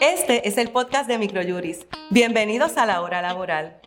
[0.00, 1.84] Este es el podcast de Microjuris.
[2.10, 3.80] Bienvenidos a la hora laboral.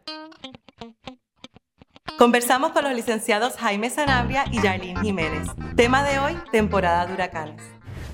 [2.17, 5.47] Conversamos con los licenciados Jaime Sanabria y Yarlín Jiménez.
[5.77, 7.63] Tema de hoy, temporada de huracanes.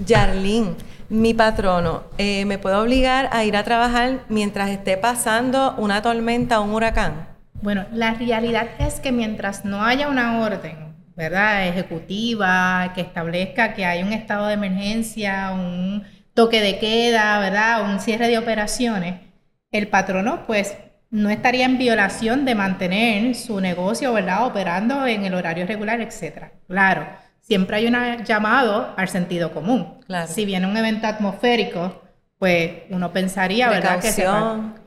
[0.05, 0.75] Yarlín,
[1.09, 6.59] mi patrono, eh, ¿me puedo obligar a ir a trabajar mientras esté pasando una tormenta
[6.59, 7.29] o un huracán?
[7.63, 11.67] Bueno, la realidad es que mientras no haya una orden, ¿verdad?
[11.67, 16.05] Ejecutiva que establezca que hay un estado de emergencia, un
[16.37, 17.89] toque de queda, ¿verdad?
[17.91, 19.21] Un cierre de operaciones,
[19.71, 20.77] el patrono pues
[21.09, 24.45] no estaría en violación de mantener su negocio, ¿verdad?
[24.45, 26.51] Operando en el horario regular, etcétera.
[26.67, 27.07] Claro,
[27.41, 29.99] siempre hay un llamado al sentido común.
[30.05, 30.27] Claro.
[30.27, 32.03] Si viene un evento atmosférico,
[32.37, 33.99] pues uno pensaría, ¿verdad?
[33.99, 34.11] Que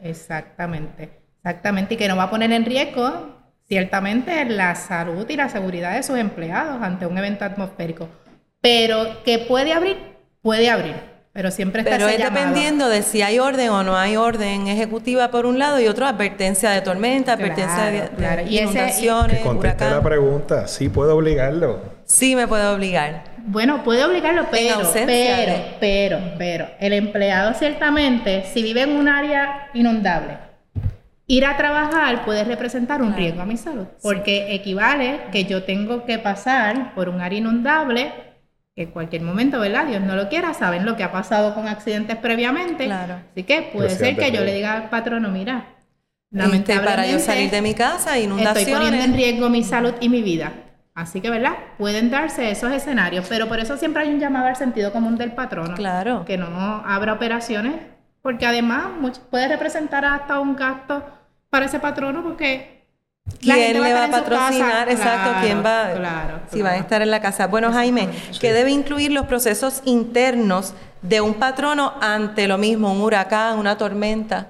[0.02, 1.18] Exactamente.
[1.38, 5.94] Exactamente, y que no va a poner en riesgo ciertamente la salud y la seguridad
[5.94, 8.08] de sus empleados ante un evento atmosférico.
[8.60, 9.96] Pero que puede abrir,
[10.42, 11.09] puede abrir.
[11.32, 15.30] Pero siempre está Pero es dependiendo de si hay orden o no hay orden ejecutiva
[15.30, 19.40] por un lado y otro advertencia de tormenta, advertencia de, inundaciones.
[19.40, 21.80] conteste la pregunta, ¿sí puedo obligarlo?
[22.04, 23.30] Sí me puede obligar.
[23.46, 29.70] Bueno, puede obligarlo, pero, pero, pero, pero, el empleado ciertamente, si vive en un área
[29.72, 30.36] inundable,
[31.26, 36.04] ir a trabajar puede representar un riesgo a mi salud, porque equivale que yo tengo
[36.04, 38.12] que pasar por un área inundable
[38.80, 39.86] que en cualquier momento, ¿verdad?
[39.86, 42.86] Dios no lo quiera, saben lo que ha pasado con accidentes previamente.
[42.86, 43.16] Claro.
[43.30, 45.66] Así que puede ser que yo le diga al patrono, mira,
[46.30, 48.68] lamentablemente para yo salir de mi casa, inundaciones.
[48.68, 50.54] Estoy poniendo en riesgo mi salud y mi vida.
[50.94, 51.52] Así que, ¿verdad?
[51.76, 55.32] Pueden darse esos escenarios, pero por eso siempre hay un llamado al sentido común del
[55.32, 55.74] patrono.
[55.74, 56.24] Claro.
[56.24, 57.74] Que no abra operaciones,
[58.22, 58.86] porque además
[59.30, 61.04] puede representar hasta un gasto
[61.50, 62.79] para ese patrono porque
[63.38, 64.88] ¿Quién le va a patrocinar?
[64.88, 65.92] Exacto, ¿quién va?
[65.94, 67.46] Claro, si va a estar en la casa.
[67.46, 68.08] Bueno, Jaime,
[68.40, 73.78] ¿qué debe incluir los procesos internos de un patrono ante lo mismo, un huracán, una
[73.78, 74.48] tormenta?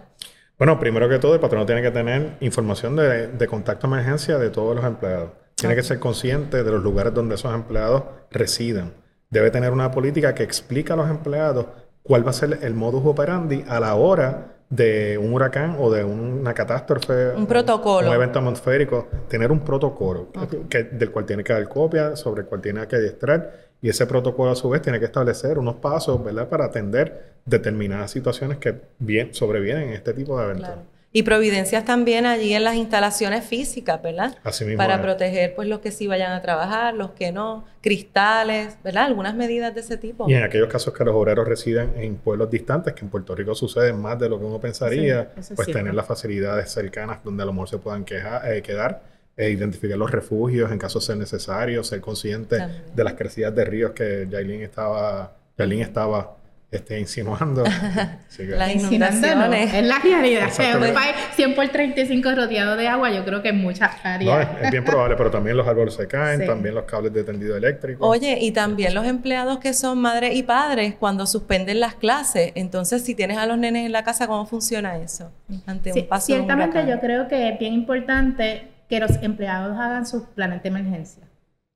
[0.58, 4.38] Bueno, primero que todo, el patrono tiene que tener información de, de contacto de emergencia
[4.38, 5.30] de todos los empleados.
[5.54, 8.92] Tiene que ser consciente de los lugares donde esos empleados residen.
[9.28, 11.66] Debe tener una política que explique a los empleados
[12.02, 16.04] cuál va a ser el modus operandi a la hora de un huracán o de
[16.04, 17.30] una catástrofe.
[17.36, 18.08] Un protocolo.
[18.08, 19.08] Un evento atmosférico.
[19.28, 20.28] Tener un protocolo
[20.68, 23.68] que, del cual tiene que dar copia, sobre el cual tiene que adiestrar.
[23.82, 26.48] Y ese protocolo a su vez tiene que establecer unos pasos, ¿verdad?
[26.48, 30.70] Para atender determinadas situaciones que bien, sobrevienen en este tipo de eventos.
[31.12, 34.36] Y providencias también allí en las instalaciones físicas, ¿verdad?
[34.44, 34.78] Así mismo.
[34.78, 39.06] Para proteger pues los que sí vayan a trabajar, los que no, cristales, ¿verdad?
[39.06, 40.30] Algunas medidas de ese tipo.
[40.30, 43.56] Y en aquellos casos que los obreros residen en pueblos distantes, que en Puerto Rico
[43.56, 47.52] sucede más de lo que uno pensaría, pues tener las facilidades cercanas donde a lo
[47.52, 49.02] mejor se puedan eh, quedar,
[49.36, 52.58] e identificar los refugios en caso de ser necesario, ser consciente
[52.94, 56.36] de las crecidas de ríos que Jailin estaba, Jailin estaba
[56.70, 57.64] esté insinuando.
[58.38, 59.74] Las inundaciones.
[59.74, 60.50] Es la realidad.
[60.76, 64.48] un país 100 por 35 rodeado de agua, yo creo que en muchas áreas.
[64.48, 67.56] No, es, bien probable, pero también los árboles se caen, también los cables de tendido
[67.56, 68.06] eléctrico.
[68.06, 72.52] Oye, y también los empleados que son madres y padres cuando suspenden las clases.
[72.54, 75.30] Entonces, si tienes a los nenes en la casa, ¿cómo funciona eso?
[75.66, 80.22] Ante un paso Ciertamente, yo creo que es bien importante que los empleados hagan sus
[80.22, 81.22] planes de emergencia.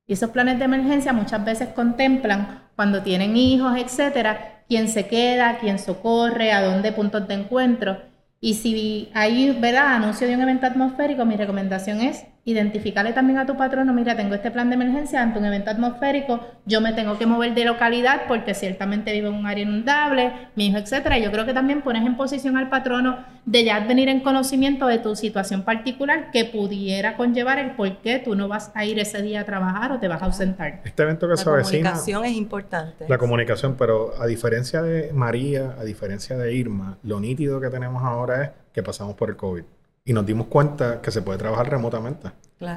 [0.06, 5.58] Y esos planes de emergencia muchas veces contemplan cuando tienen hijos, etcétera, quién se queda,
[5.58, 7.98] quién socorre, a dónde puntos de encuentro.
[8.40, 13.46] Y si hay, ¿verdad?, anuncio de un evento atmosférico, mi recomendación es identificarle también a
[13.46, 17.18] tu patrono, mira, tengo este plan de emergencia ante un evento atmosférico, yo me tengo
[17.18, 21.18] que mover de localidad porque ciertamente vivo en un área inundable, mi hijo, etcétera.
[21.18, 24.98] Yo creo que también pones en posición al patrono de ya venir en conocimiento de
[24.98, 29.22] tu situación particular que pudiera conllevar el por qué tú no vas a ir ese
[29.22, 30.82] día a trabajar o te vas a ausentar.
[30.84, 31.90] Este evento que se avecina...
[31.90, 33.06] La comunicación es importante.
[33.08, 38.02] La comunicación, pero a diferencia de María, a diferencia de Irma, lo nítido que tenemos
[38.02, 39.64] ahora es que pasamos por el COVID
[40.04, 42.30] y nos dimos cuenta que se puede trabajar remotamente.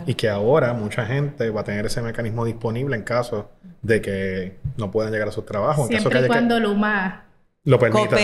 [0.05, 3.49] Y que ahora mucha gente va a tener ese mecanismo disponible en caso
[3.81, 5.87] de que no puedan llegar a sus trabajos.
[5.87, 7.25] Siempre y cuando Luma
[7.63, 8.15] lo permita.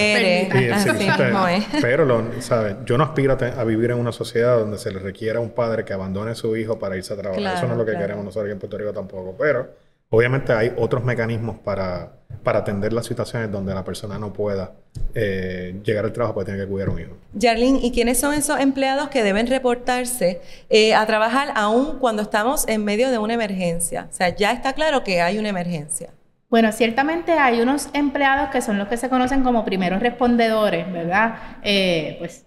[1.81, 2.77] pero, lo, ¿sabes?
[2.85, 5.83] yo no aspiro a, vivir en una sociedad donde se le requiera a un padre
[5.83, 7.57] que abandone a su hijo para irse a trabajar.
[7.57, 9.35] Eso no es lo que queremos nosotros aquí en Puerto Rico tampoco.
[9.37, 9.69] Pero
[10.13, 12.11] Obviamente hay otros mecanismos para,
[12.43, 14.73] para atender las situaciones donde la persona no pueda
[15.15, 17.17] eh, llegar al trabajo porque tiene que cuidar a un hijo.
[17.33, 20.39] Yarlin, ¿y quiénes son esos empleados que deben reportarse
[20.69, 24.07] eh, a trabajar aún cuando estamos en medio de una emergencia?
[24.07, 26.11] O sea, ya está claro que hay una emergencia.
[26.47, 31.57] Bueno, ciertamente hay unos empleados que son los que se conocen como primeros respondedores, ¿verdad?
[31.63, 32.45] Eh, pues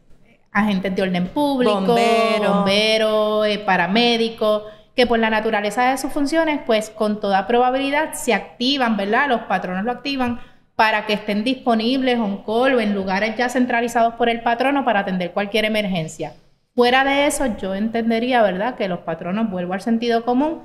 [0.53, 4.63] agentes de orden público, bomberos, bombero, paramédicos
[4.97, 9.29] que por la naturaleza de sus funciones, pues con toda probabilidad se activan, ¿verdad?
[9.29, 10.41] Los patronos lo activan
[10.75, 15.01] para que estén disponibles on call o en lugares ya centralizados por el patrono para
[15.01, 16.33] atender cualquier emergencia.
[16.75, 20.63] Fuera de eso, yo entendería, ¿verdad?, que los patronos, vuelvo al sentido común,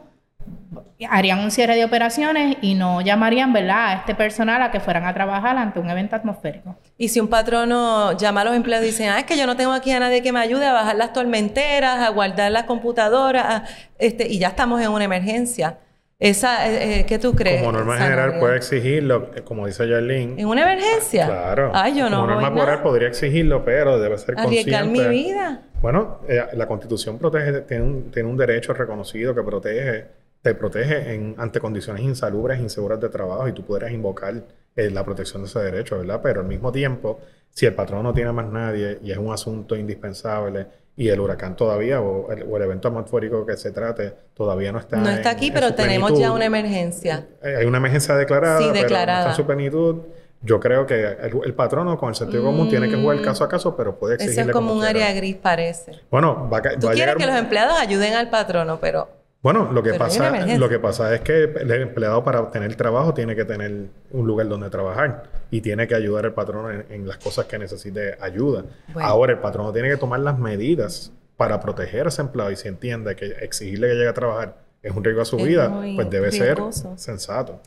[1.09, 5.05] harían un cierre de operaciones y no llamarían, ¿verdad?, a este personal a que fueran
[5.05, 6.77] a trabajar ante un evento atmosférico.
[6.97, 9.55] Y si un patrono llama a los empleados y dice, ah, es que yo no
[9.55, 13.63] tengo aquí a nadie que me ayude a bajar las tormenteras, a guardar las computadoras,
[13.97, 15.77] este, y ya estamos en una emergencia
[16.21, 17.63] esa, eh, eh, ¿Qué tú crees?
[17.63, 20.39] Como norma general puede exigirlo, eh, como dice Jarlene.
[20.39, 21.25] ¿En una emergencia?
[21.25, 21.71] Claro.
[21.73, 25.63] Ay, yo no Como norma general podría exigirlo, pero debe ser Arriesgar mi vida.
[25.81, 26.19] Bueno,
[26.53, 30.09] la Constitución protege, tiene un, tiene un derecho reconocido que protege,
[30.41, 34.43] te protege en, ante condiciones insalubres, inseguras de trabajo y tú podrías invocar
[34.75, 36.21] la protección de ese derecho, ¿verdad?
[36.23, 39.75] Pero al mismo tiempo, si el patrón no tiene más nadie y es un asunto
[39.75, 44.97] indispensable y el huracán todavía o el, evento atmosférico que se trate todavía no está
[44.97, 47.25] no está aquí pero tenemos ya una emergencia.
[47.41, 49.95] eh, hay una emergencia declarada sí, declarada pero en su plenitud.
[50.43, 53.23] Yo creo que el, patrono con el sentido común tiene que jugar mm.
[53.23, 55.99] caso a caso pero puede exigirle eso es como, un área gris parece.
[56.09, 59.07] Bueno va, tú quieres que los empleados ayuden al patrono pero
[59.41, 63.35] bueno, lo que, pasa, lo que pasa es que el empleado para obtener trabajo tiene
[63.35, 67.45] que tener un lugar donde trabajar y tiene que ayudar al patrón en, las cosas
[67.45, 68.65] que necesite ayuda.
[68.95, 72.67] Ahora, el patrón tiene que tomar las medidas para proteger a ese empleado y si
[72.67, 76.31] entiende que exigirle que llegue a trabajar es un riesgo a su vida, pues debe
[76.31, 76.57] ser
[76.95, 77.61] sensato.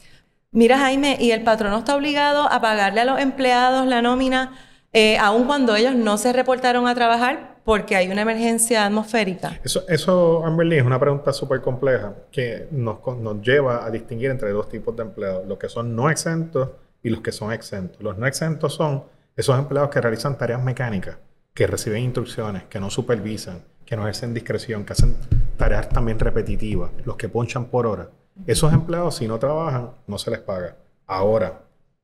[0.52, 4.56] Mira, Jaime, ¿y el patrón está obligado a pagarle a los empleados la nómina
[4.92, 7.53] eh, aun cuando ellos no se reportaron a trabajar?
[7.64, 9.58] Porque hay una emergencia atmosférica?
[9.64, 14.50] Eso, eso Amberly, es una pregunta súper compleja que nos, nos lleva a distinguir entre
[14.50, 16.70] dos tipos de empleados, los que son no exentos
[17.02, 18.02] y los que son exentos.
[18.02, 19.04] Los no exentos son
[19.36, 21.18] esos empleados que realizan tareas mecánicas,
[21.52, 25.16] que reciben instrucciones, que no supervisan, que no ejercen discreción, que hacen
[25.56, 28.08] tareas también repetitivas, los que ponchan por hora.
[28.46, 30.76] Esos empleados, si no trabajan, no se les paga.
[31.06, 31.62] Ahora,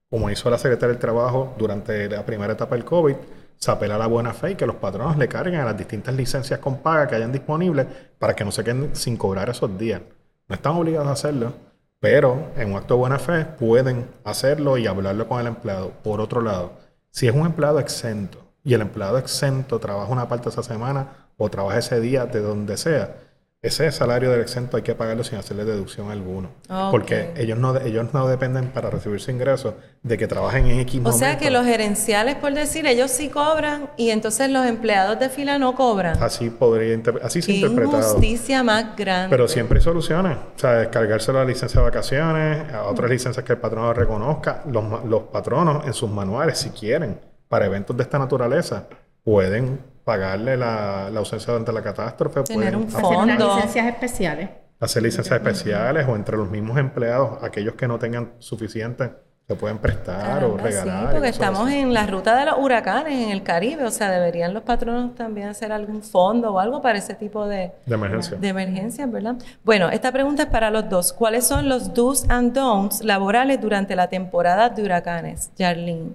[0.09, 3.17] como hizo la Secretaría del Trabajo durante la primera etapa del COVID,
[3.61, 6.15] se apela a la buena fe y que los patronos le carguen a las distintas
[6.15, 7.87] licencias con paga que hayan disponibles
[8.19, 10.01] para que no se queden sin cobrar esos días.
[10.49, 11.53] No están obligados a hacerlo,
[12.01, 15.93] pero en un acto de buena fe pueden hacerlo y hablarlo con el empleado.
[16.03, 16.73] Por otro lado,
[17.11, 21.29] si es un empleado exento y el empleado exento trabaja una parte de esa semana
[21.37, 23.15] o trabaja ese día de donde sea,
[23.63, 26.49] ese salario del exento hay que pagarlo sin hacerle deducción alguna.
[26.91, 31.03] Porque ellos no, ellos no dependen para recibir su ingreso de que trabajen en X
[31.05, 35.29] O sea que los gerenciales, por decir, ellos sí cobran y entonces los empleados de
[35.29, 36.23] fila no cobran.
[36.23, 37.99] Así podría así se interpretado.
[37.99, 39.29] injusticia más grande.
[39.29, 40.39] Pero siempre hay soluciones.
[40.39, 44.63] O sea, descargarse la licencia de vacaciones, a otras licencias que el patrono reconozca.
[44.71, 48.87] Los, los patronos en sus manuales, si quieren, para eventos de esta naturaleza,
[49.23, 49.81] pueden
[50.11, 52.43] pagarle la, ausencia durante la catástrofe.
[52.43, 53.21] Tener un fondo.
[53.21, 54.51] Hacer licencias especiales.
[54.81, 59.13] Hacer licencias especiales o entre los mismos empleados, aquellos que no tengan suficiente,
[59.47, 61.07] se pueden prestar o regalar.
[61.07, 64.53] Sí, porque estamos en la ruta de los huracanes en el Caribe, o sea, deberían
[64.53, 68.37] los patronos también hacer algún fondo o algo para ese tipo de, de emergencia.
[68.37, 69.37] De emergencias, ¿verdad?
[69.63, 71.13] Bueno, esta pregunta es para los dos.
[71.13, 76.15] ¿Cuáles son los do's and don'ts laborales durante la temporada de huracanes, Jarlene?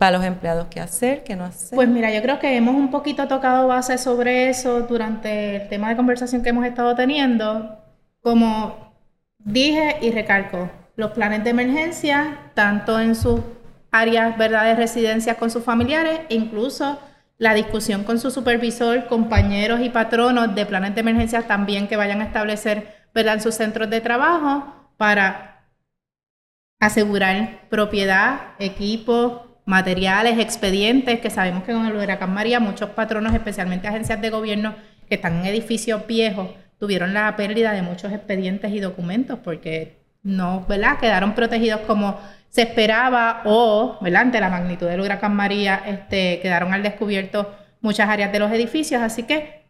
[0.00, 1.76] Para los empleados qué hacer, qué no hacer.
[1.76, 5.90] Pues mira, yo creo que hemos un poquito tocado base sobre eso durante el tema
[5.90, 7.78] de conversación que hemos estado teniendo.
[8.22, 8.94] Como
[9.36, 13.40] dije y recalco, los planes de emergencia, tanto en sus
[13.90, 14.64] áreas ¿verdad?
[14.64, 16.98] de residencias con sus familiares, incluso
[17.36, 22.22] la discusión con su supervisor, compañeros y patronos de planes de emergencia también que vayan
[22.22, 23.34] a establecer ¿verdad?
[23.34, 24.64] en sus centros de trabajo
[24.96, 25.66] para
[26.78, 33.88] asegurar propiedad, equipo, materiales, expedientes, que sabemos que con el huracán María muchos patronos, especialmente
[33.88, 34.74] agencias de gobierno
[35.08, 36.48] que están en edificios viejos,
[36.78, 40.98] tuvieron la pérdida de muchos expedientes y documentos porque no, ¿verdad?
[40.98, 43.98] Quedaron protegidos como se esperaba o.
[44.14, 49.02] Ante la magnitud del huracán María, este, quedaron al descubierto muchas áreas de los edificios,
[49.02, 49.60] así que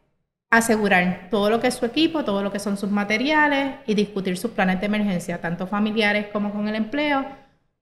[0.50, 4.36] asegurar todo lo que es su equipo, todo lo que son sus materiales y discutir
[4.36, 7.24] sus planes de emergencia, tanto familiares como con el empleo,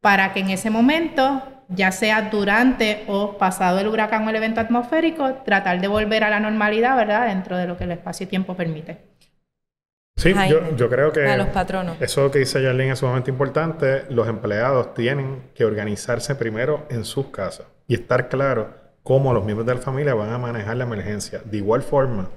[0.01, 4.61] para que en ese momento ya sea durante o pasado el huracán o el evento
[4.61, 7.27] atmosférico, tratar de volver a la normalidad, ¿verdad?
[7.27, 8.99] Dentro de lo que el espacio y tiempo permite.
[10.17, 10.35] Sí,
[10.77, 11.97] yo, creo que a los patronos.
[12.01, 14.03] eso que dice Yarlene es sumamente importante.
[14.11, 18.75] Los empleados tienen que organizarse primero en sus casas y estar claro
[19.05, 21.41] cómo los miembros de la familia van a manejar la emergencia.
[21.45, 22.31] De igual forma,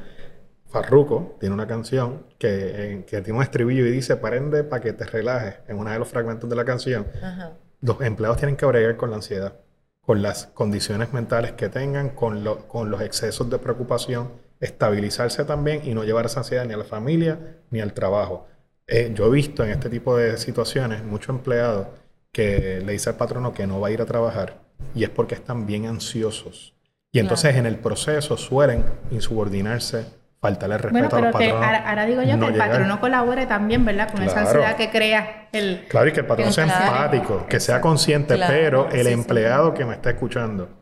[0.72, 5.06] Farruko tiene una canción que, que tiene un estribillo y dice, prende para que te
[5.06, 7.06] relajes, en uno de los fragmentos de la canción.
[7.22, 9.56] Ajá los empleados tienen que bregar con la ansiedad,
[10.02, 15.94] con las condiciones mentales que tengan, con, con los excesos de preocupación, estabilizarse también y
[15.94, 18.48] no llevar esa ansiedad ni a la familia ni al trabajo.
[18.88, 21.88] Eh, yo he visto en este tipo de situaciones muchos empleados
[22.32, 24.62] que le dice al patrono que no va a ir a trabajar
[24.94, 26.76] y es porque están bien ansiosos.
[27.12, 30.06] Y entonces en el proceso suelen insubordinarse,
[30.42, 31.40] faltarle respeto bueno, pero a los.
[31.40, 34.12] Que ahora, digo yo que el patrono colabore también, ¿verdad?
[34.12, 35.86] Con esa ansiedad que crea el...
[35.88, 39.94] Claro, y que el patrón sea empático, que sea consciente, pero el empleado que me
[39.94, 40.82] está escuchando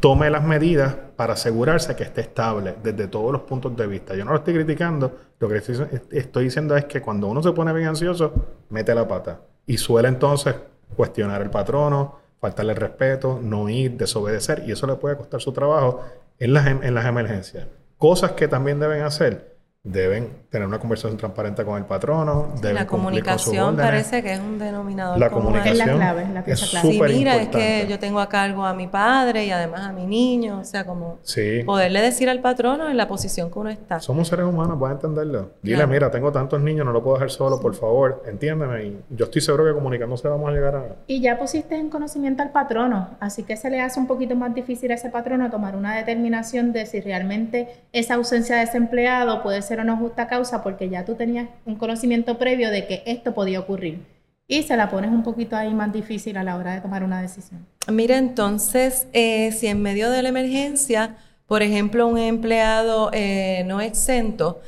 [0.00, 4.14] tome las medidas para asegurarse que esté estable desde todos los puntos de vista.
[4.14, 7.72] Yo no lo estoy criticando, lo que estoy, diciendo es que cuando uno se pone
[7.72, 8.32] bien ansioso,
[8.70, 10.54] mete la pata y suele entonces
[10.94, 16.04] cuestionar el patrono, faltarle respeto, no ir, desobedecer y eso le puede costar su trabajo
[16.38, 17.66] en las, en las emergencias.
[17.98, 22.48] Cosas que también deben hacer deben tener una conversación transparente con el patrono.
[22.62, 26.70] Deben la comunicación parece que es un denominador la comunicación es la clave, la es
[26.70, 26.90] clave.
[26.90, 30.06] Sí, mira, es que yo tengo a cargo a mi padre y además a mi
[30.06, 31.18] niño, o sea, como
[31.66, 34.00] poderle decir al patrono en la posición que uno está.
[34.00, 35.50] Somos seres humanos, puedes entenderlo.
[35.62, 38.84] Dile, mira, tengo tantos niños, no lo puedo dejar solo, por favor, entiéndeme.
[38.84, 40.84] Y yo estoy seguro que comunicándose vamos a llegar a...
[41.06, 44.54] Y ya pusiste en conocimiento al patrono, así que se le hace un poquito más
[44.54, 49.42] difícil a ese patrono tomar una determinación de si realmente esa ausencia de ese empleado
[49.42, 53.02] puede ser o no justa causa porque ya tú tenías un conocimiento previo de que
[53.06, 54.00] esto podía ocurrir.
[54.46, 57.20] Y se la pones un poquito ahí más difícil a la hora de tomar una
[57.20, 57.66] decisión.
[57.90, 61.16] Mira, entonces, eh, si en medio de la emergencia,
[61.46, 64.60] por ejemplo, un empleado eh, no exento,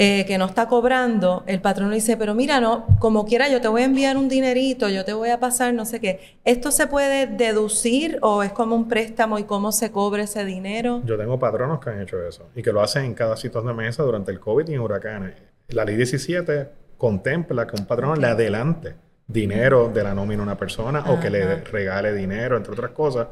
[0.00, 3.60] eh, que no está cobrando, el patrón le dice, pero mira, no, como quiera, yo
[3.60, 6.36] te voy a enviar un dinerito, yo te voy a pasar no sé qué.
[6.44, 11.02] ¿Esto se puede deducir o es como un préstamo y cómo se cobra ese dinero?
[11.04, 13.74] Yo tengo patronos que han hecho eso y que lo hacen en cada sitio de
[13.74, 15.34] mesa durante el COVID y en huracanes.
[15.70, 18.94] La ley 17 contempla que un patrón le adelante
[19.26, 23.26] dinero de la nómina a una persona o que le regale dinero, entre otras cosas.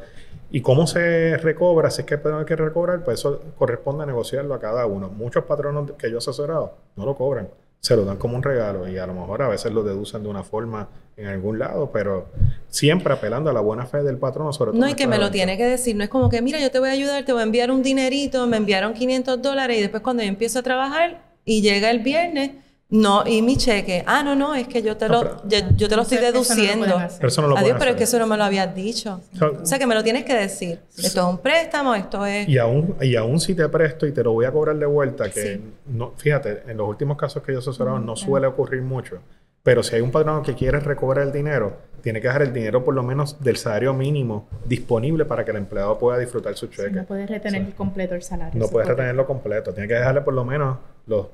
[0.51, 1.91] ¿Y cómo se recobra?
[1.91, 5.09] Si es que hay que recobrar, pues eso corresponde a negociarlo a cada uno.
[5.09, 7.49] Muchos patronos que yo he asesorado no lo cobran,
[7.81, 10.29] se lo dan como un regalo y a lo mejor a veces lo deducen de
[10.29, 12.27] una forma en algún lado, pero
[12.69, 14.81] siempre apelando a la buena fe del patrono sobre todo.
[14.81, 16.79] No, y que me lo tiene que decir, no es como que, mira, yo te
[16.79, 20.03] voy a ayudar, te voy a enviar un dinerito, me enviaron 500 dólares y después
[20.03, 22.53] cuando yo empiezo a trabajar y llega el viernes,
[22.89, 24.05] no, y mi cheque.
[24.07, 27.01] Ah, no, no, es que yo te lo, yo, te lo estoy deduciendo.
[27.17, 29.21] pero eso no lo Adiós, pero es que eso no me lo habías dicho.
[29.41, 30.79] o sea, que me lo tienes que decir.
[30.97, 32.49] Esto es un préstamo, esto es...
[32.49, 35.29] Y aún, y aún si te presto y te lo voy a cobrar de vuelta,
[35.31, 39.19] que no, fíjate, en los últimos casos que yo he asesorado no suele ocurrir mucho.
[39.65, 42.85] Pero si hay un patrón que quiere recobrar el dinero, tiene que dejar el dinero
[42.85, 46.91] por lo menos del salario mínimo disponible para que el empleado pueda disfrutar su cheque.
[46.91, 48.61] no puedes retener completo el salario.
[48.61, 49.73] No puedes retenerlo completo.
[49.73, 50.79] Tiene que dejarle por lo menos
[51.09, 51.27] los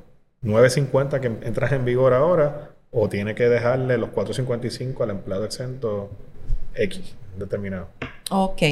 [0.42, 6.10] 9.50 que entras en vigor ahora o tiene que dejarle los 4.55 al empleado exento
[6.74, 7.88] X determinado.
[8.30, 8.62] Ok.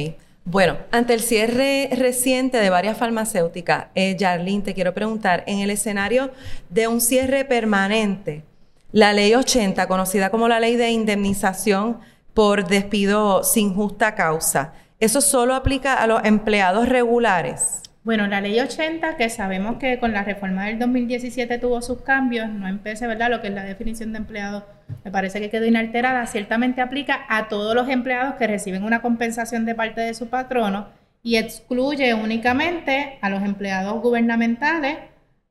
[0.43, 6.31] Bueno, ante el cierre reciente de varias farmacéuticas, eh, te quiero preguntar, en el escenario
[6.69, 8.43] de un cierre permanente,
[8.91, 11.99] la ley 80, conocida como la ley de indemnización
[12.33, 17.80] por despido sin justa causa, ¿eso solo aplica a los empleados regulares?
[18.03, 22.49] Bueno, la ley 80, que sabemos que con la reforma del 2017 tuvo sus cambios,
[22.49, 23.29] no empecé, ¿verdad?
[23.29, 24.65] Lo que es la definición de empleado,
[25.03, 29.65] me parece que quedó inalterada, ciertamente aplica a todos los empleados que reciben una compensación
[29.65, 30.87] de parte de su patrono
[31.21, 34.97] y excluye únicamente a los empleados gubernamentales,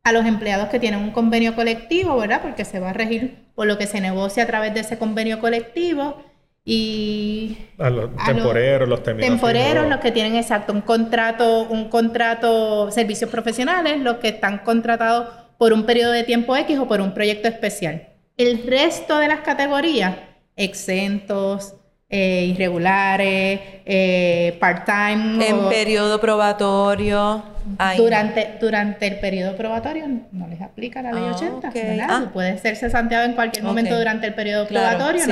[0.02, 2.42] a los empleados que tienen un convenio colectivo, ¿verdad?
[2.42, 5.38] Porque se va a regir por lo que se negocia a través de ese convenio
[5.38, 6.24] colectivo
[6.72, 13.28] y a los temporeros, los, temporeros, los que tienen exacto un contrato, un contrato, servicios
[13.28, 15.26] profesionales, los que están contratados
[15.58, 18.10] por un periodo de tiempo X o por un proyecto especial.
[18.36, 20.14] El resto de las categorías,
[20.54, 21.74] exentos,
[22.08, 25.44] eh, irregulares, eh, part-time.
[25.44, 27.49] En periodo probatorio.
[27.96, 32.06] Durante, durante el periodo probatorio no les aplica la ley 80, ah, ¿verdad?
[32.10, 32.30] Ah.
[32.32, 35.24] Puede ser cesanteado en cualquier momento durante el periodo probatorio,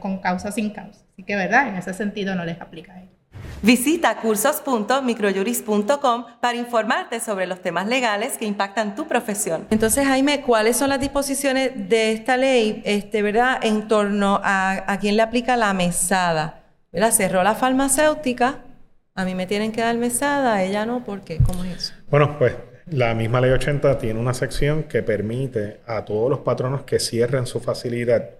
[0.00, 1.00] con causa sin causa.
[1.12, 1.68] Así que, ¿verdad?
[1.68, 3.16] En ese sentido no les aplica a ellos.
[3.62, 9.66] Visita cursos.microjuris.com para informarte sobre los temas legales que impactan tu profesión.
[9.70, 14.98] Entonces, Jaime, ¿cuáles son las disposiciones de esta ley, este, verdad, en torno a, a
[14.98, 16.64] quién le aplica la mesada?
[16.92, 17.12] ¿Verdad?
[17.12, 18.58] Cerró la farmacéutica,
[19.16, 21.38] a mí me tienen que dar mesada, a ella no, ¿por qué?
[21.38, 21.94] ¿Cómo es eso?
[22.10, 22.54] Bueno, pues
[22.90, 27.46] la misma ley 80 tiene una sección que permite a todos los patronos que cierren
[27.46, 28.30] su facilidad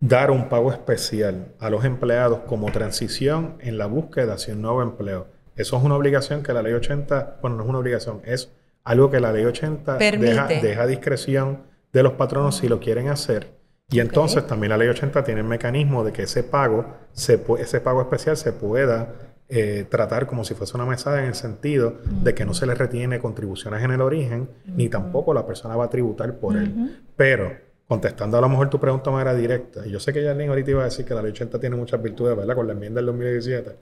[0.00, 4.82] dar un pago especial a los empleados como transición en la búsqueda hacia un nuevo
[4.82, 5.28] empleo.
[5.56, 8.50] Eso es una obligación que la ley 80, bueno, no es una obligación, es
[8.84, 13.56] algo que la ley 80 deja, a discreción de los patronos si lo quieren hacer.
[13.90, 17.80] Y entonces también la ley 80 tiene el mecanismo de que ese pago, se, ese
[17.80, 22.34] pago especial se pueda eh, tratar como si fuese una mesada en el sentido de
[22.34, 25.90] que no se le retiene contribuciones en el origen, ni tampoco la persona va a
[25.90, 26.98] tributar por él.
[27.16, 30.50] Pero contestando a lo mejor tu pregunta de manera directa, y yo sé que Yarlene
[30.50, 32.54] ahorita iba a decir que la ley 80 tiene muchas virtudes, ¿verdad?
[32.54, 33.76] Con la enmienda del 2017.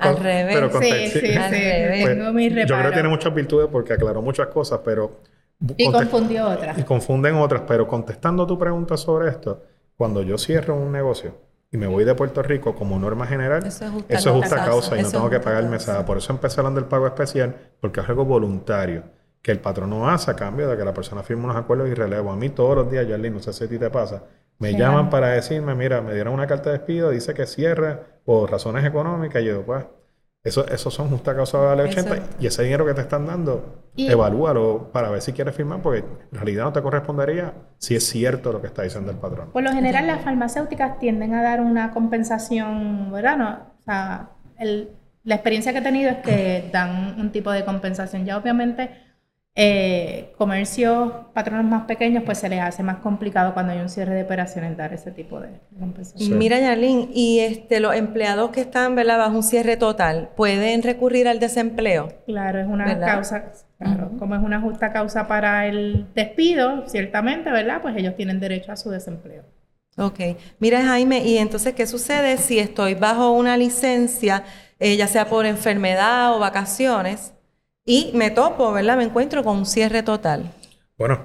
[0.00, 0.54] al revés.
[0.56, 2.02] Pero sí, sí, sí, al revés.
[2.02, 5.20] Pues, Tengo mis yo creo que tiene muchas virtudes porque aclaró muchas cosas, pero...
[5.76, 6.76] Y confundió otras.
[6.76, 9.62] y confunden otras, pero contestando tu pregunta sobre esto,
[9.96, 13.84] cuando yo cierro un negocio y me voy de Puerto Rico como norma general, Eso
[13.84, 14.70] es justa eso es justa causa.
[14.70, 16.04] causa y no tengo que pagar mesada.
[16.04, 19.04] Por eso empezaron del pago especial, porque es algo voluntario
[19.42, 22.32] que el patrono hace a cambio de que la persona firme unos acuerdos y relevo.
[22.32, 24.24] A mí todos los días, Yarlene, no sé si a ti te pasa,
[24.58, 28.50] me llaman para decirme, mira, me dieron una carta de despido, dice que cierre por
[28.50, 29.42] razones económicas.
[29.42, 29.84] Y yo, pues,
[30.48, 33.00] eso, eso son justa causa de la ley Eso- 80 y ese dinero que te
[33.00, 37.52] están dando, Y- evalúalo para ver si quieres firmar, porque en realidad no te correspondería
[37.78, 39.50] si es cierto lo que está diciendo el patrón.
[39.52, 43.36] Por lo general, las farmacéuticas tienden a dar una compensación, ¿verdad?
[43.36, 44.90] No, o sea, el-
[45.24, 48.24] la experiencia que he tenido es que dan un tipo de compensación.
[48.24, 48.90] Ya obviamente,
[49.60, 54.14] eh, comercios, patronos más pequeños, pues se les hace más complicado cuando hay un cierre
[54.14, 55.48] de operaciones dar ese tipo de
[55.80, 56.28] compensación.
[56.28, 56.32] Sí.
[56.32, 59.18] Mira, Yarlene, y este, los empleados que están ¿verdad?
[59.18, 62.12] bajo un cierre total, ¿pueden recurrir al desempleo?
[62.24, 63.14] Claro, es una ¿Verdad?
[63.14, 67.82] causa, claro, como es una justa causa para el despido, ciertamente, ¿verdad?
[67.82, 69.42] Pues ellos tienen derecho a su desempleo.
[69.96, 70.20] Ok.
[70.60, 74.44] Mira, Jaime, y entonces, ¿qué sucede si estoy bajo una licencia,
[74.78, 77.34] eh, ya sea por enfermedad o vacaciones,
[77.88, 78.98] y me topo, ¿verdad?
[78.98, 80.52] Me encuentro con un cierre total.
[80.98, 81.24] Bueno,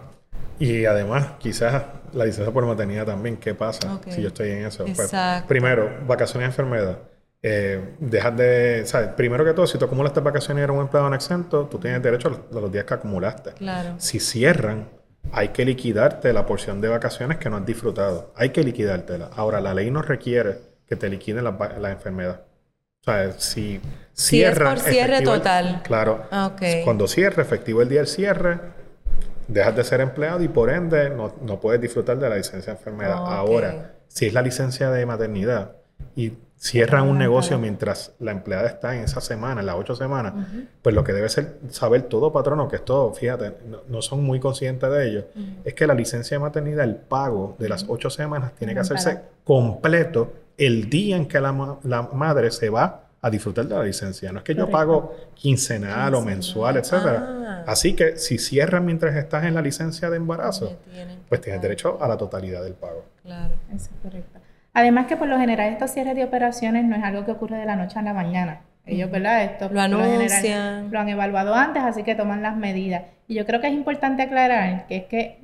[0.60, 4.86] y además, quizás la licencia por maternidad también, ¿qué pasa si yo estoy en eso?
[4.86, 5.12] Pues,
[5.46, 7.00] primero, vacaciones y enfermedad.
[7.41, 9.10] Eh, dejas de, ¿sabes?
[9.10, 12.01] Primero que todo, si tú acumulaste vacaciones y eres un empleado en exento, tú tienes
[12.01, 13.51] derecho a los, a los días que acumulaste.
[13.55, 13.96] Claro.
[13.98, 14.88] Si cierran,
[15.34, 18.32] hay que liquidarte la porción de vacaciones que no has disfrutado.
[18.38, 19.32] Hay que liquidártela.
[19.36, 22.46] Ahora, la ley no requiere que te liquiden la, la enfermedad.
[23.05, 23.81] O sea, si
[24.13, 25.81] Si es por cierre el- total.
[25.83, 26.24] Claro.
[26.31, 26.55] Ah.
[26.83, 28.60] Cuando cierre, efectivo el día del cierre,
[29.48, 32.79] dejas de ser empleado y por ende no, no puedes disfrutar de la licencia de
[32.79, 33.22] enfermedad.
[33.22, 33.29] Ok.
[33.29, 35.74] Ahora, si es la licencia de maternidad
[36.15, 40.33] y cierran un negocio mientras la empleada está en esa semana, en las ocho semanas,
[40.81, 44.39] pues lo que debe ser saber todo patrono, que esto, fíjate, no, no son muy
[44.39, 45.25] conscientes de ello,
[45.65, 49.19] es que la licencia de maternidad, el pago de las ocho semanas tiene que hacerse
[49.43, 54.31] completo el día en que la, la madre se va a disfrutar de la licencia.
[54.33, 57.25] No es que yo pago quincenal o mensual, etcétera.
[57.25, 57.63] Ah.
[57.67, 61.97] Así que si cierran mientras estás en la licencia de embarazo, tienen pues tienes derecho
[62.01, 63.05] a la totalidad del pago.
[63.23, 63.55] Claro.
[63.73, 64.39] Eso es correcto.
[64.73, 67.65] Además que por lo general estos cierres de operaciones no es algo que ocurre de
[67.65, 68.62] la noche a la mañana.
[68.86, 69.43] Ellos, ¿verdad?
[69.45, 70.91] Esto Lo por general anuncian.
[70.91, 73.03] lo han evaluado antes, así que toman las medidas.
[73.29, 75.39] Y yo creo que es importante aclarar que es que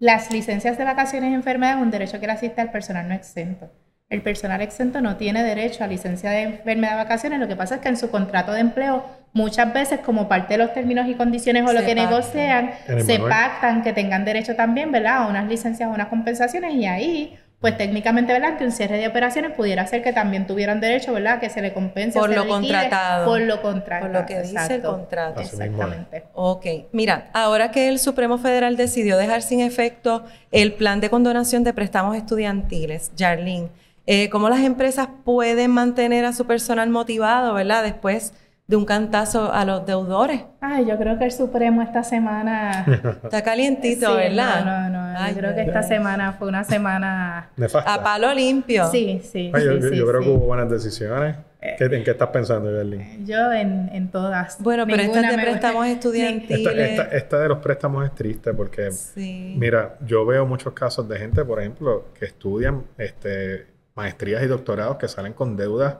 [0.00, 3.14] las licencias de vacaciones y enfermedad es un derecho que le asiste al personal no
[3.14, 3.70] exento.
[4.10, 7.40] El personal exento no tiene derecho a licencia de enfermedad de vacaciones.
[7.40, 10.64] Lo que pasa es que en su contrato de empleo, muchas veces, como parte de
[10.64, 12.10] los términos y condiciones o lo que pactan.
[12.10, 13.30] negocian, se manual.
[13.30, 15.18] pactan que tengan derecho también, ¿verdad?
[15.18, 18.56] A unas licencias o unas compensaciones y ahí, pues técnicamente, ¿verdad?
[18.56, 21.38] Que un cierre de operaciones pudiera ser que también tuvieran derecho, ¿verdad?
[21.38, 23.26] Que se le compense Por se lo liquide contratado.
[23.26, 24.10] Por lo contratado.
[24.10, 25.42] Por lo que dice el contrato.
[25.42, 26.24] Exactamente.
[26.32, 31.62] Ok, mira, ahora que el Supremo Federal decidió dejar sin efecto el plan de condonación
[31.62, 33.68] de préstamos estudiantiles, Jarlene,
[34.10, 37.82] eh, ¿cómo las empresas pueden mantener a su personal motivado, verdad?
[37.82, 38.32] Después
[38.66, 40.42] de un cantazo a los deudores.
[40.60, 42.84] Ay, yo creo que el Supremo esta semana...
[43.24, 44.64] Está calientito, Sí, ¿verdad?
[44.64, 45.18] No, no, no.
[45.18, 47.48] Ay, yo creo que esta semana fue una semana...
[47.56, 47.94] Nefasta.
[47.94, 48.86] A palo limpio.
[48.90, 50.26] Sí, sí, Ay, yo, sí, yo- sí, yo creo sí.
[50.26, 51.36] que hubo buenas decisiones.
[51.60, 53.26] ¿Qué- ¿En qué estás pensando, Berlín?
[53.26, 54.62] Yo en, en todas.
[54.62, 56.66] Bueno, pero Ninguna de me- préstamos ni- estudiantiles.
[56.90, 59.54] Esta, esta, esta de los préstamos es triste porque, Sí.
[59.58, 63.66] mira, yo veo muchos casos de gente, por ejemplo, que estudian este,
[63.98, 65.96] maestrías y doctorados que salen con deudas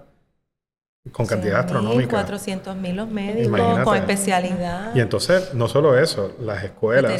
[1.12, 2.11] con cantidades astronómicas.
[2.11, 3.84] 400 mil los médicos Imagínate.
[3.84, 4.94] con especialidad.
[4.94, 7.12] Y entonces, no solo eso, las escuelas,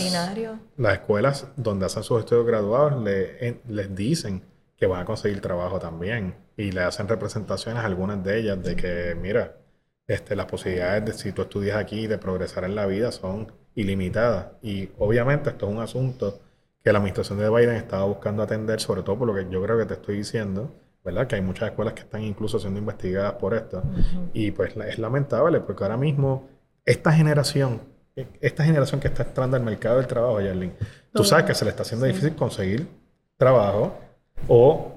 [0.76, 4.42] las escuelas donde hacen sus estudios graduados le- les dicen
[4.76, 8.76] que van a conseguir trabajo también y le hacen representaciones a algunas de ellas de
[8.76, 9.56] que, mira,
[10.06, 14.48] este, las posibilidades de si tú estudias aquí de progresar en la vida son ilimitadas.
[14.62, 16.40] Y obviamente esto es un asunto
[16.82, 19.78] que la administración de Biden estaba buscando atender, sobre todo por lo que yo creo
[19.78, 20.70] que te estoy diciendo,
[21.04, 21.26] ¿verdad?
[21.26, 23.82] Que hay muchas escuelas que están incluso siendo investigadas por esto.
[24.32, 26.48] Y pues es lamentable porque ahora mismo
[26.84, 27.80] esta generación,
[28.40, 30.74] esta generación que está entrando al mercado del trabajo, Yarlene,
[31.12, 32.88] tú sabes que se le está haciendo difícil conseguir
[33.36, 33.94] trabajo
[34.48, 34.92] o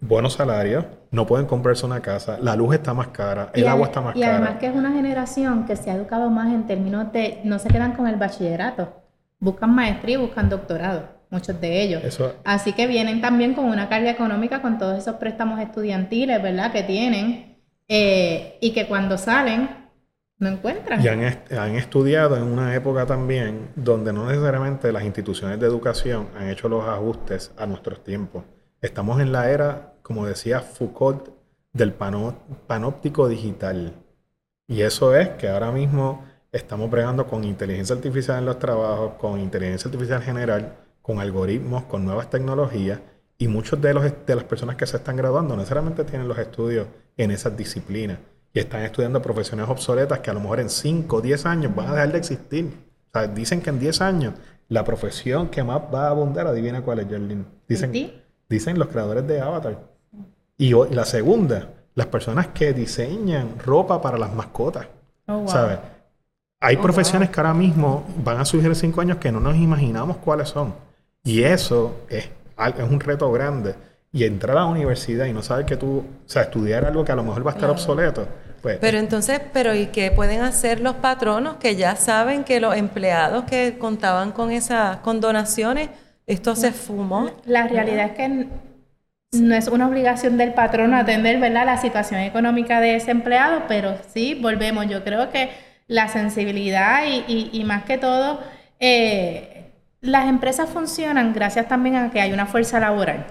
[0.00, 3.86] buenos salarios, no pueden comprarse una casa, la luz está más cara, el Y agua
[3.86, 4.36] está más y cara.
[4.36, 7.68] además que es una generación que se ha educado más en términos de, no se
[7.68, 8.92] quedan con el bachillerato,
[9.38, 12.04] buscan maestría y buscan doctorado, muchos de ellos.
[12.04, 16.72] Eso, Así que vienen también con una carga económica con todos esos préstamos estudiantiles, ¿verdad?
[16.72, 17.56] Que tienen
[17.88, 19.68] eh, y que cuando salen
[20.38, 21.02] no encuentran.
[21.02, 26.28] Y han, han, estudiado en una época también donde no necesariamente las instituciones de educación
[26.36, 28.44] han hecho los ajustes a nuestros tiempos.
[28.80, 31.28] Estamos en la era, como decía Foucault,
[31.72, 33.94] del panóptico digital.
[34.66, 39.38] Y eso es que ahora mismo estamos bregando con inteligencia artificial en los trabajos, con
[39.38, 40.74] inteligencia artificial general,
[41.10, 43.00] con algoritmos, con nuevas tecnologías.
[43.36, 46.38] Y muchos de, los, de las personas que se están graduando no necesariamente tienen los
[46.38, 48.18] estudios en esas disciplinas
[48.52, 51.88] y están estudiando profesiones obsoletas que a lo mejor en 5 o 10 años van
[51.88, 52.66] a dejar de existir.
[53.08, 54.34] O sea, dicen que en 10 años
[54.68, 57.44] la profesión que más va a abundar, adivina cuál es, Jerlyn.
[57.68, 57.92] Dicen,
[58.48, 59.80] dicen los creadores de Avatar.
[60.58, 64.86] Y la segunda, las personas que diseñan ropa para las mascotas.
[65.26, 65.80] Oh, ¿Sabes?
[66.60, 69.56] Hay oh, profesiones que ahora mismo van a surgir en 5 años que no nos
[69.56, 70.72] imaginamos cuáles son.
[71.24, 73.74] Y eso es, es un reto grande
[74.12, 77.12] y entrar a la universidad y no saber que tú, o sea, estudiar algo que
[77.12, 78.26] a lo mejor va a estar obsoleto.
[78.62, 82.76] Pues, pero entonces, pero ¿y qué pueden hacer los patronos que ya saben que los
[82.76, 85.88] empleados que contaban con esas con donaciones,
[86.26, 87.30] esto se fumó?
[87.46, 88.48] La realidad es que
[89.32, 93.96] no es una obligación del patrono atender, ¿verdad?, la situación económica de ese empleado, pero
[94.12, 95.50] sí, volvemos, yo creo que
[95.86, 98.40] la sensibilidad y, y, más que todo,
[98.78, 99.59] eh,
[100.00, 103.26] las empresas funcionan gracias también a que hay una fuerza laboral.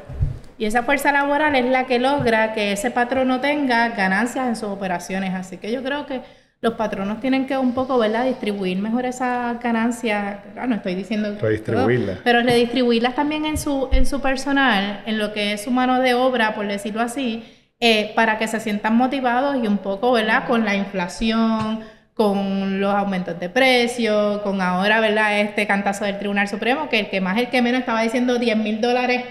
[0.57, 4.69] Y esa fuerza laboral es la que logra que ese patrono tenga ganancias en sus
[4.69, 5.33] operaciones.
[5.33, 6.21] Así que yo creo que
[6.61, 10.39] los patronos tienen que un poco, ¿verdad?, distribuir mejor esas ganancias.
[10.67, 11.37] no estoy diciendo...
[11.39, 12.19] Redistribuirlas.
[12.25, 16.13] pero redistribuirlas también en su, en su personal, en lo que es su mano de
[16.13, 17.45] obra, por decirlo así,
[17.79, 21.79] eh, para que se sientan motivados y un poco, ¿verdad?, con la inflación,
[22.19, 27.09] con los aumentos de precios, con ahora, ¿verdad?, este cantazo del Tribunal Supremo, que el
[27.09, 29.23] que más, el que menos estaba diciendo 10 mil dólares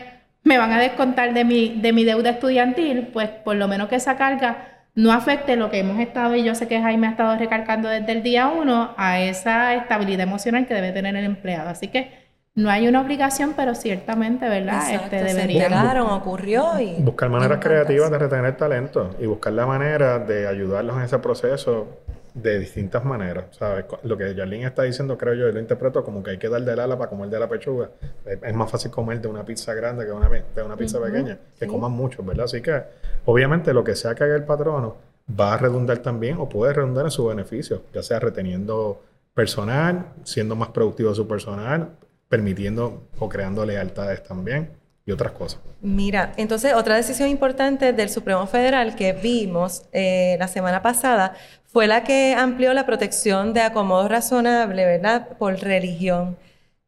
[0.42, 3.96] me van a descontar de mi, de mi deuda estudiantil, pues por lo menos que
[3.96, 7.36] esa carga no afecte lo que hemos estado, y yo sé que Jaime ha estado
[7.36, 11.68] recalcando desde el día uno, a esa estabilidad emocional que debe tener el empleado.
[11.68, 12.10] Así que
[12.54, 14.94] no hay una obligación, pero ciertamente, ¿verdad?
[14.94, 15.68] este, debería.
[15.68, 17.02] Se ocurrió y...
[17.02, 21.98] Buscar maneras creativas de retener talento y buscar la manera de ayudarlos en ese proceso
[22.42, 23.46] de distintas maneras.
[23.50, 23.84] ¿sabes?
[24.02, 26.62] Lo que Jarlín está diciendo, creo yo, yo lo interpreto como que hay que dar
[26.62, 27.90] del ala para comer de la pechuga.
[28.24, 31.66] Es, más fácil comer de una pizza grande que una, de una pizza pequeña, que
[31.66, 32.44] coman mucho, ¿verdad?
[32.44, 32.82] Así que,
[33.24, 34.96] obviamente, lo que sea que haga el patrono
[35.38, 39.02] va a redundar también o puede redundar en su beneficio, ya sea reteniendo
[39.34, 41.90] personal, siendo más productivo su personal,
[42.28, 44.77] permitiendo o creando lealtades también
[45.08, 45.60] y otras cosas.
[45.80, 51.32] Mira, entonces otra decisión importante del Supremo Federal que vimos eh, la semana pasada
[51.64, 56.36] fue la que amplió la protección de acomodo razonable, ¿verdad?, por religión.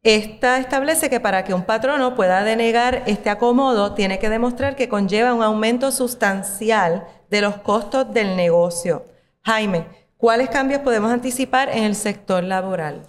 [0.03, 4.87] Esta establece que para que un patrono pueda denegar este acomodo, tiene que demostrar que
[4.87, 9.03] conlleva un aumento sustancial de los costos del negocio.
[9.41, 13.01] Jaime, ¿cuáles cambios podemos anticipar en el sector laboral?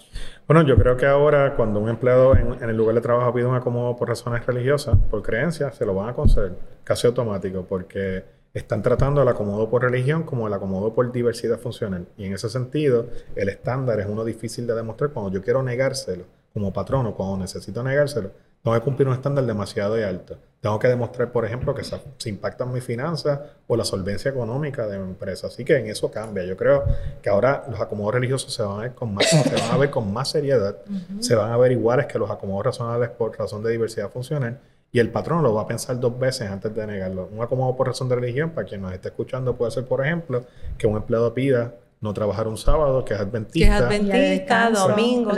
[0.45, 3.55] Bueno, yo creo que ahora cuando un empleado en, el lugar de trabajo pide un
[3.55, 6.53] acomodo por razones religiosas, por creencias, se lo van a conceder
[6.83, 12.07] casi automático, porque están tratando el acomodo por religión como el acomodo por diversidad funcional.
[12.17, 16.25] Y en ese sentido, el estándar es uno difícil de demostrar cuando yo quiero negárselo
[16.53, 18.31] como patrono, cuando necesito negárselo,
[18.63, 20.37] tengo que cumplir un estándar demasiado alto.
[20.61, 24.97] Tengo que demostrar, por ejemplo, que se, impactan mis finanzas o la solvencia económica de
[24.97, 25.47] mi empresa.
[25.47, 26.45] Así que en eso cambia.
[26.45, 26.85] Yo creo
[27.21, 29.89] que ahora los acomodos religiosos se van a ver con más, se van a ver
[29.89, 30.77] con más seriedad,
[31.19, 34.57] se van a ver iguales que los acomodos razonables por razón de diversidad funcional
[34.93, 37.27] y el patrón lo va a pensar dos veces antes de negarlo.
[37.33, 40.45] Un acomodo por razón de religión, para quien nos esté escuchando, puede ser, por ejemplo,
[40.77, 43.65] que un empleado pida no trabajar un sábado, que es adventista.
[43.65, 45.31] Que es adventista, domingo,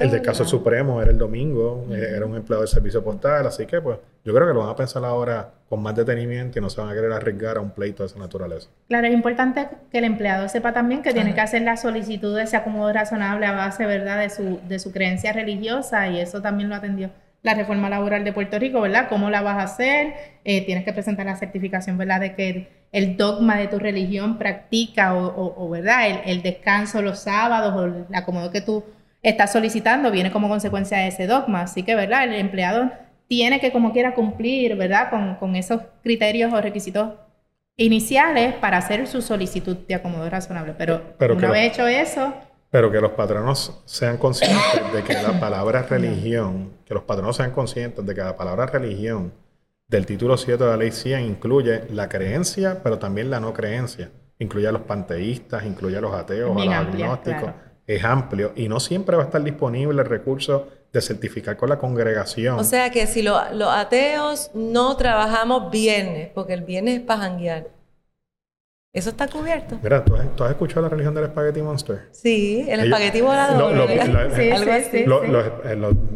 [0.00, 3.66] El del caso supremo era el domingo, eh, era un empleado del servicio postal, así
[3.66, 6.68] que pues yo creo que lo van a pensar ahora con más detenimiento y no
[6.70, 8.68] se van a querer arriesgar a un pleito de esa naturaleza.
[8.88, 12.42] Claro, es importante que el empleado sepa también que tiene que hacer la solicitud de
[12.42, 16.68] ese acomodo razonable a base, ¿verdad?, de su, de su creencia religiosa y eso también
[16.68, 17.10] lo atendió
[17.42, 19.06] la reforma laboral de Puerto Rico, ¿verdad?
[19.08, 20.14] ¿Cómo la vas a hacer?
[20.44, 22.20] Eh, tienes que presentar la certificación, ¿verdad?
[22.20, 26.22] De que el, dogma de tu religión practica o, ¿verdad?
[26.24, 28.84] El, descanso los sábados o el acomodo que tú
[29.22, 31.62] estás solicitando viene como consecuencia de ese dogma.
[31.62, 32.24] Así que, ¿verdad?
[32.24, 32.90] El empleado
[33.26, 35.10] tiene que como quiera cumplir, ¿verdad?
[35.10, 37.14] Con, con esos criterios o requisitos
[37.76, 40.74] iniciales para hacer su solicitud de acomodo razonable.
[40.76, 42.34] Pero, una vez hecho eso
[42.70, 47.50] pero que los patronos sean conscientes de que la palabra religión, que los patronos sean
[47.50, 49.32] conscientes de que la palabra religión
[49.88, 54.10] del título 7 de la ley 100 incluye la creencia, pero también la no creencia.
[54.38, 57.50] Incluye a los panteístas, incluye a los ateos, a los agnósticos.
[57.86, 61.78] Es amplio y no siempre va a estar disponible el recurso de certificar con la
[61.78, 62.58] congregación.
[62.58, 67.68] O sea que si los ateos no trabajamos viernes, porque el viernes es para janguear.
[68.90, 69.78] ¿Eso está cubierto?
[69.82, 72.08] Mira, ¿tú has, escuchado la religión del Spaghetti Monster?
[72.10, 73.74] Sí, el espagueti volador.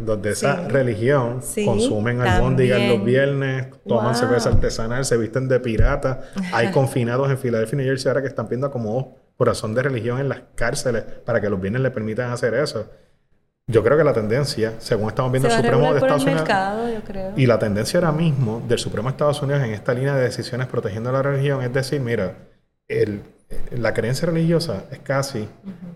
[0.07, 6.23] Los de esa religión consumen albóndigas los viernes, toman cerveza artesanal, se visten de pirata.
[6.53, 10.19] Hay confinados en Filadelfia y New Jersey ahora que están pidiendo como corazón de religión
[10.19, 12.91] en las cárceles para que los viernes le permitan hacer eso.
[13.67, 16.49] Yo creo que la tendencia, según estamos viendo el Supremo de Estados Unidos,
[17.37, 20.67] y la tendencia ahora mismo del Supremo de Estados Unidos en esta línea de decisiones
[20.69, 22.35] protegiendo la religión es decir, mira,
[23.01, 23.23] el,
[23.71, 25.49] la creencia religiosa es casi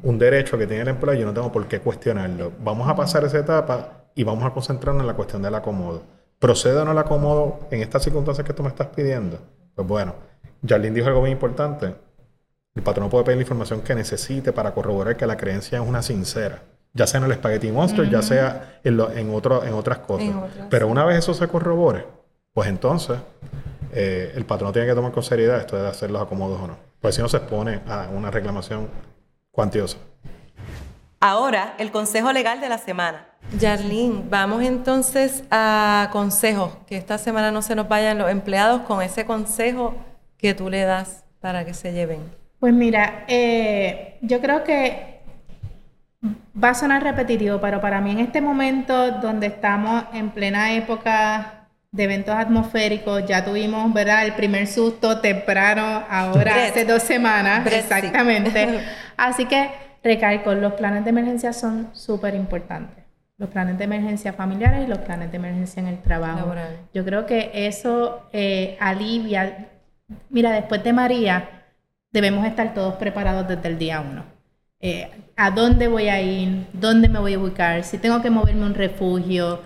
[0.02, 2.52] un derecho que tiene el empleado y yo no tengo por qué cuestionarlo.
[2.62, 6.02] Vamos a pasar esa etapa y vamos a concentrarnos en la cuestión del acomodo.
[6.38, 9.38] ¿Procede o no el acomodo en estas circunstancias que tú me estás pidiendo?
[9.74, 10.14] Pues bueno,
[10.66, 11.94] Jarlín dijo algo muy importante.
[12.74, 16.02] El patrón puede pedir la información que necesite para corroborar que la creencia es una
[16.02, 16.62] sincera.
[16.92, 20.34] Ya sea en el Spaghetti Monster, ya sea en, en, otro, en otras cosas.
[20.70, 22.06] Pero una vez eso se corrobore,
[22.52, 23.18] pues entonces
[23.92, 26.85] eh, el patrón tiene que tomar con seriedad esto de hacer los acomodos o no.
[27.00, 28.88] Pues si no se expone a una reclamación
[29.50, 29.98] cuantiosa.
[31.20, 33.26] Ahora, el consejo legal de la semana.
[33.58, 39.02] Jarlene, vamos entonces a consejos, que esta semana no se nos vayan los empleados con
[39.02, 39.94] ese consejo
[40.36, 42.20] que tú le das para que se lleven.
[42.58, 45.20] Pues mira, eh, yo creo que
[46.62, 51.55] va a sonar repetitivo, pero para mí en este momento donde estamos en plena época
[51.96, 53.24] de eventos atmosféricos.
[53.26, 54.24] Ya tuvimos, ¿verdad?
[54.26, 58.80] El primer susto temprano, ahora hace dos semanas, exactamente.
[59.16, 59.70] Así que
[60.04, 63.04] recalco, los planes de emergencia son súper importantes.
[63.38, 66.54] Los planes de emergencia familiares y los planes de emergencia en el trabajo.
[66.94, 69.68] Yo creo que eso eh, alivia.
[70.30, 71.48] Mira, después de María,
[72.12, 74.24] debemos estar todos preparados desde el día uno.
[74.80, 76.66] Eh, ¿A dónde voy a ir?
[76.72, 77.84] ¿Dónde me voy a ubicar?
[77.84, 79.60] Si tengo que moverme a un refugio,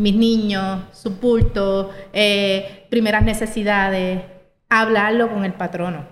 [0.00, 4.22] mis niños, su bulto, eh, primeras necesidades,
[4.68, 6.06] hablarlo con el patrono.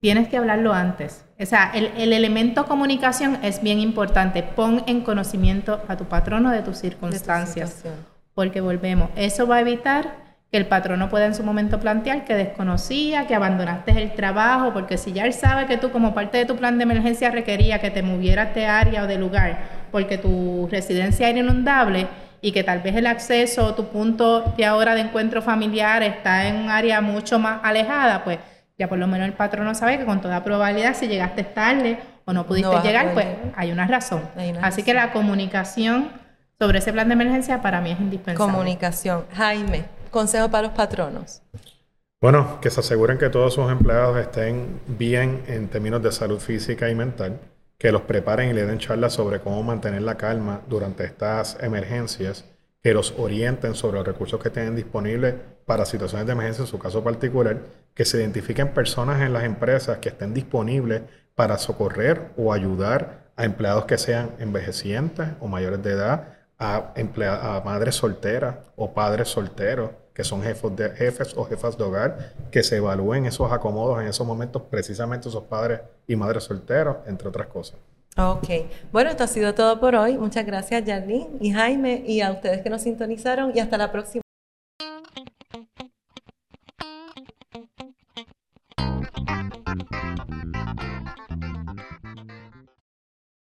[0.00, 1.24] Tienes que hablarlo antes.
[1.40, 4.42] O sea, el, el, elemento comunicación es bien importante.
[4.42, 7.84] Pon en conocimiento a tu patrono de tus circunstancias.
[8.34, 9.10] porque volvemos.
[9.14, 13.34] Eso va a evitar que el patrono pueda en su momento plantear que desconocía, que
[13.34, 16.76] abandonaste el trabajo, porque si ya él sabe que tú como parte de tu plan
[16.76, 21.38] de emergencia requería que te movieras de área o de lugar porque tu residencia era
[21.38, 22.08] inundable,
[22.42, 26.56] y que tal vez el acceso, tu punto de ahora de encuentro familiar está en
[26.56, 28.40] un área mucho más alejada, pues
[28.76, 32.32] ya por lo menos el patrono sabe que con toda probabilidad si llegaste tarde o
[32.32, 34.22] no pudiste llegar, pues hay una razón.
[34.60, 36.10] Así que la comunicación
[36.58, 38.52] sobre ese plan de emergencia para mí es indispensable.
[38.52, 39.24] Comunicación.
[39.34, 41.42] Jaime, consejo para los patronos.
[42.20, 46.88] Bueno, que se aseguren que todos sus empleados estén bien en términos de salud física
[46.88, 47.38] y mental
[47.82, 52.44] que los preparen y le den charlas sobre cómo mantener la calma durante estas emergencias,
[52.80, 55.34] que los orienten sobre los recursos que tienen disponibles
[55.66, 57.58] para situaciones de emergencia en su caso particular,
[57.92, 61.02] que se identifiquen personas en las empresas que estén disponibles
[61.34, 67.62] para socorrer o ayudar a empleados que sean envejecientes o mayores de edad, a, a
[67.64, 72.62] madres solteras o padres solteros que son jefes, de, jefes o jefas de hogar, que
[72.62, 77.46] se evalúen esos acomodos en esos momentos, precisamente esos padres y madres solteros, entre otras
[77.46, 77.78] cosas.
[78.16, 78.48] Ok,
[78.92, 80.18] bueno, esto ha sido todo por hoy.
[80.18, 84.22] Muchas gracias, Jarlene y Jaime, y a ustedes que nos sintonizaron, y hasta la próxima.